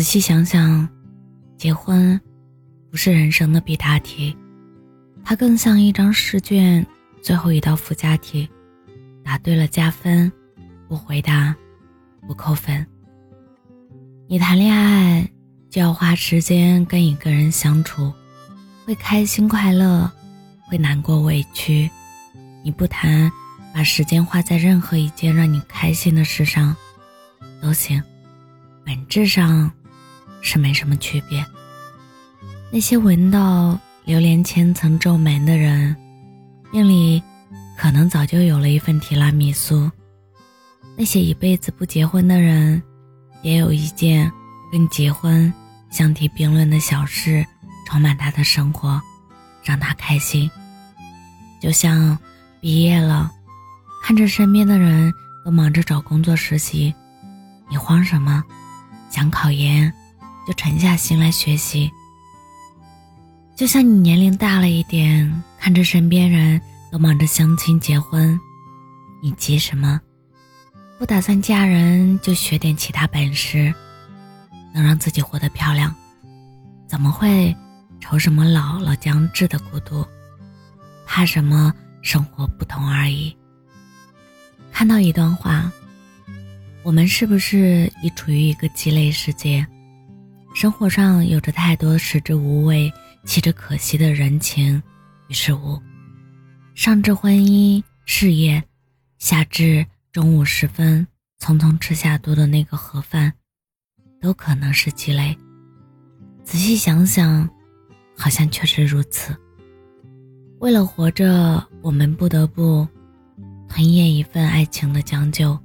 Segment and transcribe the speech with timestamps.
[0.00, 0.88] 仔细想想，
[1.58, 2.18] 结婚
[2.90, 4.34] 不是人生的必答题，
[5.22, 6.86] 它更像一张试卷
[7.22, 8.48] 最后一道附加题，
[9.22, 10.32] 答对了加分，
[10.88, 11.54] 不回答
[12.26, 12.86] 不扣分。
[14.26, 15.30] 你谈恋爱
[15.68, 18.10] 就要花时间跟一个人相处，
[18.86, 20.10] 会开心快乐，
[20.66, 21.90] 会难过委屈。
[22.64, 23.30] 你不谈，
[23.74, 26.74] 把时间花在任何一件让你开心的事上，
[27.60, 28.02] 都行。
[28.82, 29.70] 本质上
[30.40, 31.44] 是没什么区别。
[32.72, 35.94] 那些闻到榴莲千层皱眉的人，
[36.72, 37.22] 命里
[37.76, 39.90] 可能早就有了一份提拉米苏；
[40.96, 42.82] 那些一辈子不结婚的人，
[43.42, 44.30] 也有一件
[44.70, 45.52] 跟结婚
[45.90, 47.44] 相提并论的小事，
[47.86, 49.00] 充满他的生活，
[49.64, 50.50] 让他开心。
[51.60, 52.16] 就像
[52.60, 53.30] 毕业了，
[54.02, 55.12] 看着身边的人
[55.44, 56.94] 都忙着找工作实习，
[57.68, 58.42] 你慌什么？
[59.10, 59.92] 想考研，
[60.50, 61.88] 就沉下心来学习。
[63.54, 68.36] 就像你年龄大了一点，看着身边人都忙着相亲结婚，
[69.22, 70.00] 你急什么？
[70.98, 73.72] 不打算嫁人，就学点其他本事，
[74.74, 75.94] 能让自己活得漂亮。
[76.88, 77.56] 怎么会
[78.00, 80.04] 愁什么老了将至的孤独？
[81.06, 83.32] 怕什么生活不同而已？
[84.72, 85.70] 看到一段话。
[86.82, 89.64] 我们是不是已处于一个鸡肋世界？
[90.52, 92.92] 生活上有着太多食之无味、
[93.24, 94.82] 弃之可惜的人情
[95.28, 95.80] 与事物，
[96.74, 98.62] 上至婚姻事业，
[99.18, 101.06] 下至中午时分
[101.38, 103.32] 匆匆吃下肚的那个盒饭，
[104.20, 105.36] 都可能是鸡肋。
[106.42, 107.48] 仔细想想，
[108.16, 109.34] 好像确实如此。
[110.58, 112.86] 为了活着，我们不得不
[113.68, 115.58] 吞咽一份爱情的将就。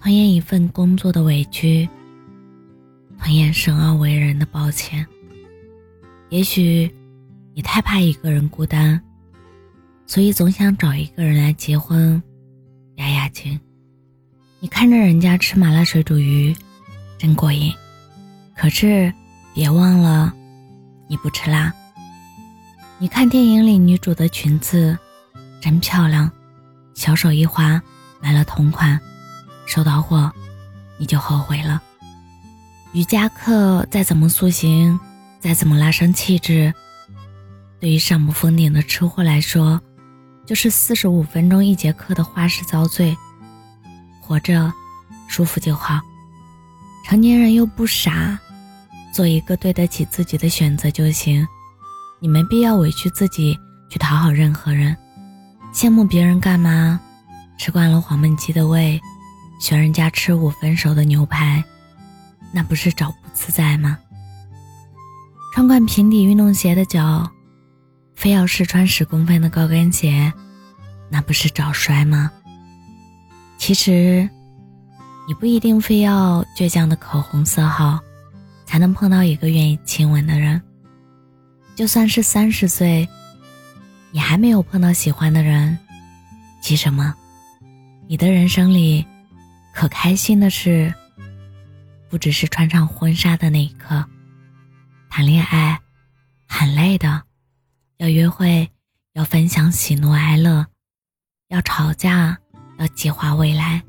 [0.00, 1.88] 吞咽一份工作的委屈，
[3.22, 5.06] 吞咽生而为人的抱歉。
[6.28, 6.92] 也许
[7.54, 9.00] 你太怕一个人孤单，
[10.08, 12.20] 所以总想找一个人来结婚，
[12.96, 13.60] 压压惊。
[14.58, 16.52] 你看着人家吃麻辣水煮鱼，
[17.16, 17.72] 真过瘾。
[18.56, 19.12] 可是
[19.54, 20.34] 别忘了，
[21.08, 21.72] 你不吃辣。
[22.98, 24.98] 你看电影里女主的裙子
[25.60, 26.28] 真漂亮，
[26.92, 27.80] 小手一滑，
[28.20, 28.98] 买了同款。
[29.64, 30.32] 收到货，
[30.98, 31.80] 你就后悔了。
[32.92, 35.00] 瑜伽课再怎么塑形，
[35.40, 36.74] 再怎么拉升气质，
[37.80, 39.80] 对于上不封顶的吃货来说，
[40.44, 43.16] 就是四十五分钟一节课的花式遭罪。
[44.20, 44.70] 活着，
[45.26, 46.00] 舒服就好。
[47.06, 48.38] 成年人又不傻，
[49.14, 51.46] 做一个对得起自己的选择就行。
[52.20, 53.58] 你没必要委屈自己
[53.88, 54.94] 去讨好任何人。
[55.72, 57.00] 羡慕别人干嘛？
[57.56, 59.00] 吃惯了黄焖鸡的胃。
[59.58, 61.64] 学人家吃五分熟的牛排，
[62.52, 63.98] 那不是找不自在吗？
[65.54, 67.30] 穿惯平底运动鞋的脚，
[68.14, 70.32] 非要试穿十公分的高跟鞋，
[71.10, 72.30] 那不是找摔吗？
[73.58, 74.28] 其实，
[75.26, 77.98] 你不一定非要倔强的口红色号，
[78.66, 80.60] 才能碰到一个愿意亲吻的人。
[81.74, 83.08] 就算是三十岁，
[84.10, 85.78] 你还没有碰到喜欢的人，
[86.60, 87.14] 急什么？
[88.06, 89.06] 你的人生里。
[89.74, 90.92] 可开心的事，
[92.12, 94.04] 不只是穿上婚纱的那一刻。
[95.08, 95.80] 谈恋爱
[96.46, 97.22] 很累的，
[97.96, 98.70] 要约会，
[99.14, 100.66] 要分享喜怒哀乐，
[101.48, 102.36] 要吵架，
[102.78, 103.82] 要计划未来。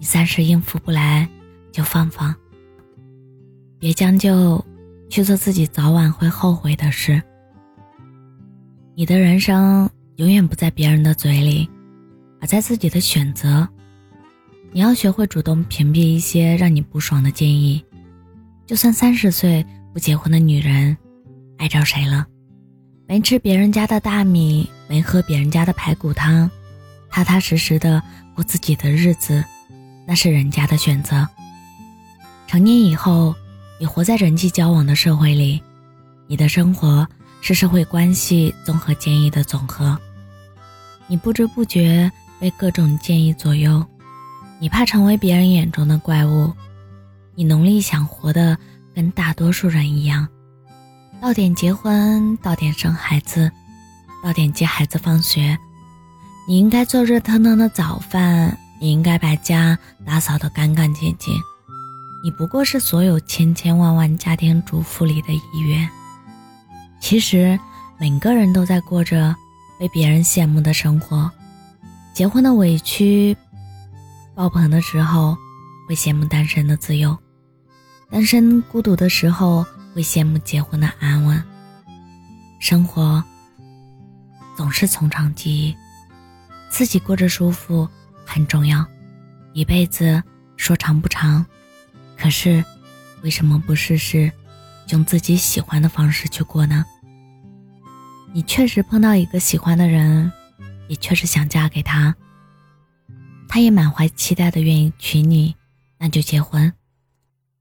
[0.00, 1.28] 你暂时应付不来，
[1.70, 2.34] 就放放。
[3.78, 4.66] 别将就，
[5.08, 7.22] 去做自己早晚会后悔的事。
[8.96, 11.70] 你的人生永远不在别人的嘴里，
[12.40, 13.68] 而在自己的选择。
[14.70, 17.82] 你要学会主动屏蔽一些让你不爽的建议，
[18.66, 20.96] 就算三十岁不结婚的女人，
[21.56, 22.26] 爱着谁了？
[23.06, 26.50] 没吃别人家的大米，没喝别人家的排骨汤，
[27.10, 28.02] 踏踏实实的
[28.34, 29.42] 过自己的日子，
[30.06, 31.26] 那是人家的选择。
[32.46, 33.34] 成年以后，
[33.80, 35.62] 你活在人际交往的社会里，
[36.26, 37.08] 你的生活
[37.40, 39.98] 是社会关系综合建议的总和，
[41.06, 43.82] 你不知不觉被各种建议左右。
[44.60, 46.52] 你怕成为别人眼中的怪物，
[47.34, 48.58] 你努力想活得
[48.94, 50.26] 跟大多数人一样，
[51.20, 53.50] 到点结婚，到点生孩子，
[54.24, 55.56] 到点接孩子放学。
[56.48, 61.34] 你应该做热腾腾的早饭，你应该把家打扫得干干净净。
[62.24, 65.88] 你不过是所有千千万万家庭主妇里的一员。
[67.00, 67.56] 其实
[67.96, 69.36] 每个人都在过着
[69.78, 71.30] 被别人羡慕的生活，
[72.12, 73.36] 结婚的委屈。
[74.38, 75.36] 爆棚的时候，
[75.88, 77.12] 会羡慕单身的自由；
[78.08, 81.42] 单身孤独的时候会羡慕结婚的安稳。
[82.60, 83.20] 生活
[84.56, 85.76] 总是从长计议，
[86.70, 87.88] 自己过着舒服
[88.24, 88.86] 很重要。
[89.54, 90.22] 一辈子
[90.56, 91.44] 说长不长，
[92.16, 92.64] 可是
[93.24, 94.30] 为什么不试试
[94.90, 96.84] 用自己喜欢的方式去过呢？
[98.32, 100.30] 你确实碰到一个喜欢的人，
[100.86, 102.14] 也确实想嫁给他，
[103.48, 105.54] 他也满怀期待的愿意娶你，
[105.98, 106.72] 那就结婚。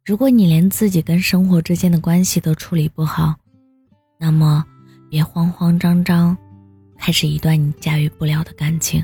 [0.06, 3.34] 如果你连自己跟生活之间的关系都处理不好，
[4.20, 4.64] 那么
[5.10, 6.38] 别慌慌张张
[6.98, 9.04] 开始一段你驾驭不了的感情。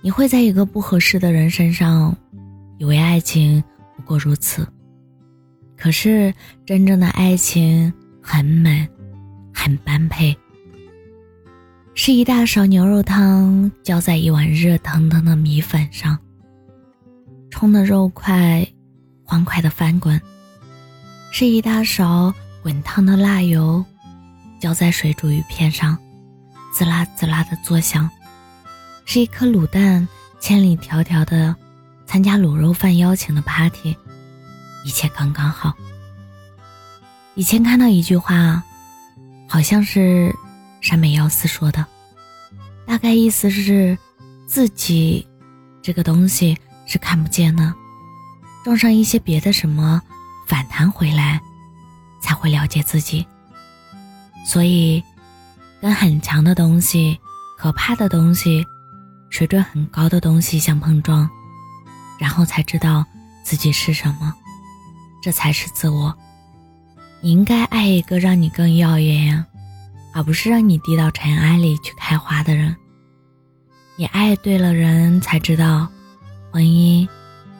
[0.00, 2.16] 你会在一个不合适的人身上，
[2.78, 3.62] 以为爱情
[3.96, 4.66] 不过如此，
[5.76, 6.32] 可是
[6.64, 7.92] 真正的爱情
[8.22, 8.88] 很美。
[9.56, 10.36] 很般配，
[11.96, 16.18] 是一大勺牛肉汤浇在一碗热腾腾的米粉上，
[17.50, 18.66] 冲的肉块
[19.24, 20.18] 欢快的翻滚；
[21.30, 23.82] 是一大勺滚烫的辣油
[24.60, 25.96] 浇在水煮鱼片上，
[26.74, 28.08] 滋啦滋啦的作响；
[29.04, 30.06] 是一颗卤蛋
[30.40, 31.54] 千里迢迢的
[32.06, 33.96] 参加卤肉饭邀请的 party，
[34.84, 35.72] 一切刚刚好。
[37.36, 38.62] 以前看到一句话。
[39.46, 40.34] 好像是
[40.84, 41.86] 山本耀司说的，
[42.86, 43.96] 大概意思是，
[44.46, 45.26] 自己
[45.80, 47.72] 这个东西是看不见的，
[48.62, 50.02] 撞上一些别的什么
[50.46, 51.40] 反弹回来，
[52.20, 53.26] 才会了解自己。
[54.44, 55.02] 所以，
[55.80, 57.18] 跟很强的东西、
[57.56, 58.62] 可怕的东西、
[59.30, 61.26] 水准很高的东西相碰撞，
[62.18, 63.06] 然后才知道
[63.42, 64.34] 自己是什么，
[65.22, 66.14] 这才是自我。
[67.22, 69.46] 你应该爱一个让你更耀眼呀，
[70.14, 72.74] 而不是让你低到尘埃里去开花的人。
[73.96, 75.88] 你爱对了人，才知道，
[76.52, 77.06] 婚姻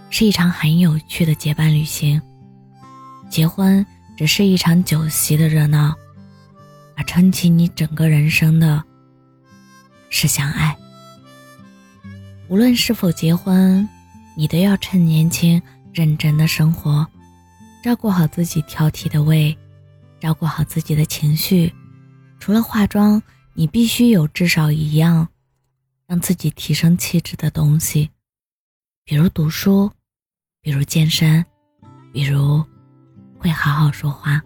[0.09, 2.21] 是一场很有趣的结伴旅行。
[3.29, 3.85] 结婚
[4.17, 5.93] 只是一场酒席的热闹，
[6.97, 8.83] 而撑起你整个人生的，
[10.09, 10.77] 是相爱。
[12.49, 13.89] 无论是否结婚，
[14.37, 15.61] 你都要趁年轻
[15.93, 17.05] 认真的生活。
[17.83, 19.57] 照顾好自己挑剔的胃，
[20.21, 21.73] 照顾好自己的情绪。
[22.45, 23.23] 除了化妆，
[23.55, 25.27] 你必须有至少一样
[26.07, 28.11] 让自己提升气质的东西，
[29.03, 29.91] 比如读书，
[30.61, 31.43] 比如健身，
[32.13, 32.63] 比如
[33.39, 34.43] 会好好说话。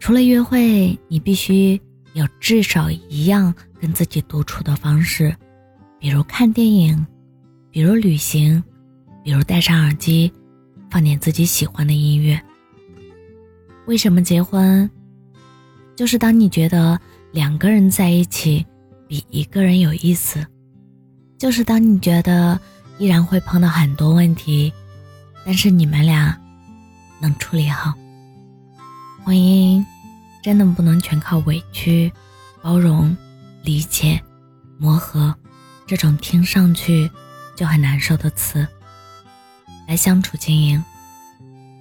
[0.00, 1.80] 除了约会，你必须
[2.14, 5.32] 有至少一样跟自己独处的方式，
[6.00, 7.06] 比如看电影，
[7.70, 8.60] 比如旅行，
[9.22, 10.32] 比如戴上耳机。
[10.90, 12.40] 放点自己喜欢的音乐。
[13.86, 14.90] 为什么结婚？
[15.96, 17.00] 就是当你觉得
[17.32, 18.64] 两个人在一起
[19.08, 20.46] 比一个人有意思，
[21.38, 22.60] 就是当你觉得
[22.98, 24.72] 依然会碰到很多问题，
[25.44, 26.38] 但是你们俩
[27.18, 27.94] 能处理好。
[29.24, 29.84] 婚姻
[30.42, 32.12] 真的不能全靠委屈、
[32.62, 33.16] 包容、
[33.62, 34.20] 理解、
[34.78, 35.34] 磨合
[35.86, 37.10] 这种听上去
[37.56, 38.68] 就很难受的词。
[39.88, 40.84] 来相处经营，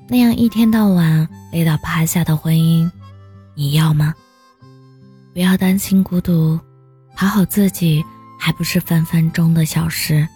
[0.08, 2.90] 那样一天到晚累到趴下的婚姻，
[3.56, 4.14] 你要吗？
[5.34, 6.60] 不要担心孤独，
[7.16, 8.04] 讨好自己
[8.38, 10.28] 还不是分分钟的小事。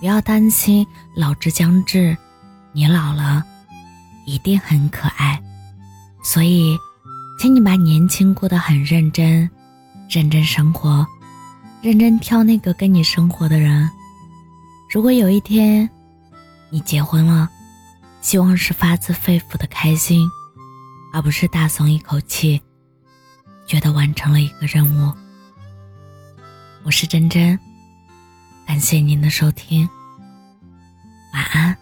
[0.00, 2.16] 不要担心老之将至，
[2.72, 3.44] 你老了
[4.24, 5.38] 一定很可爱。
[6.22, 6.76] 所以，
[7.38, 9.48] 请你把年轻过得很认真，
[10.08, 11.06] 认真生活，
[11.82, 13.90] 认真挑那个跟你生活的人。
[14.90, 15.88] 如果有一天，
[16.70, 17.48] 你结婚了，
[18.22, 20.28] 希望是发自肺腑的开心，
[21.18, 22.62] 而不是大松一口气，
[23.66, 25.12] 觉得完成了一个任务。
[26.84, 27.58] 我是真真，
[28.64, 29.88] 感谢您的收听，
[31.34, 31.76] 晚安。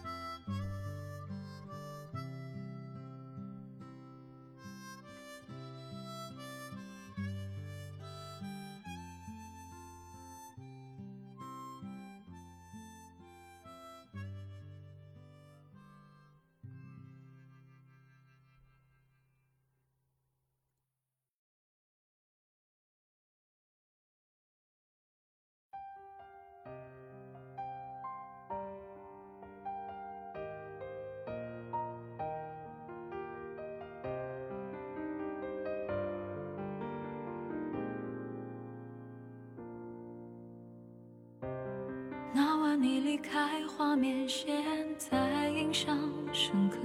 [42.86, 44.62] 你离开画面现
[44.96, 45.98] 在印象
[46.32, 46.76] 深刻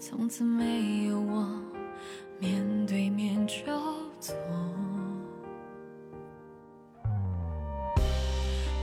[0.00, 1.46] 从此没有我
[2.38, 3.62] 面对面就
[4.18, 4.34] 坐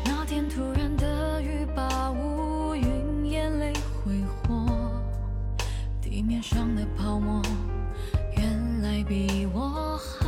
[0.05, 4.63] 那天突然的雨把乌云眼泪挥霍
[5.99, 7.41] 地面上的泡沫
[8.37, 10.27] 原来比我还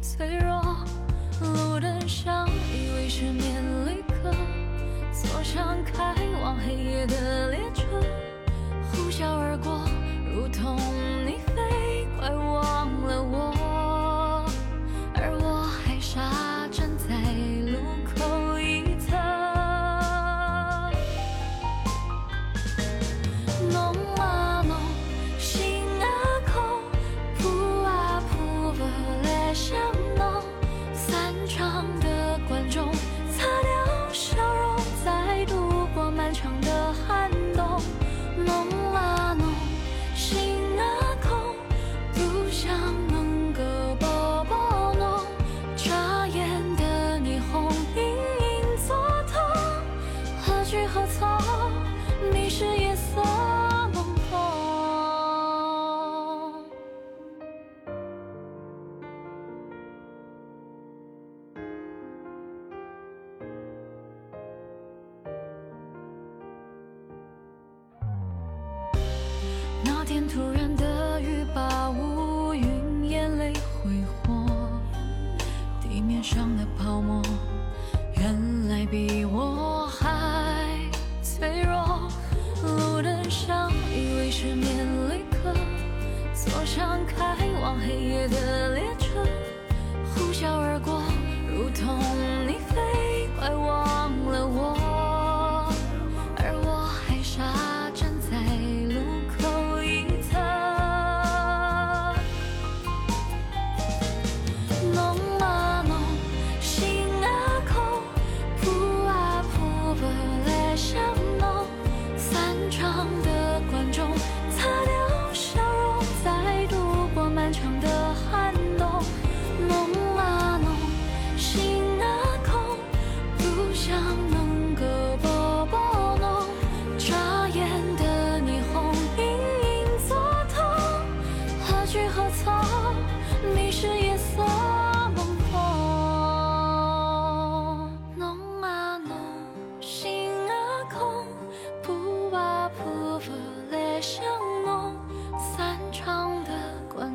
[0.00, 0.78] 脆弱。
[1.40, 3.47] 路灯上以为是你
[5.54, 7.82] 像开往黑夜的列车，
[8.92, 9.80] 呼啸而过，
[10.30, 10.78] 如同。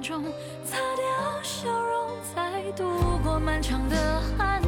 [0.03, 4.62] 擦掉笑容，再度过漫长的寒。